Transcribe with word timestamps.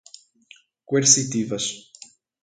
coercitivas 0.87 1.67